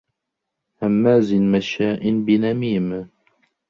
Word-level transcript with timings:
هَمّازٍ 0.81 1.33
مَشّاءٍ 1.33 2.05
بِنَميمٍ 2.25 3.09